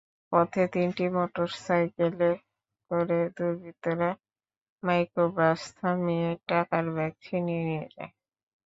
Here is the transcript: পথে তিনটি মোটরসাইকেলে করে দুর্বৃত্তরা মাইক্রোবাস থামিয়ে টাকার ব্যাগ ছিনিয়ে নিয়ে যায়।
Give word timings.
পথে 0.31 0.63
তিনটি 0.73 1.05
মোটরসাইকেলে 1.15 2.29
করে 2.91 3.19
দুর্বৃত্তরা 3.35 4.09
মাইক্রোবাস 4.83 5.59
থামিয়ে 5.77 6.29
টাকার 6.49 6.85
ব্যাগ 6.95 7.13
ছিনিয়ে 7.25 7.63
নিয়ে 7.67 7.85
যায়। 7.95 8.11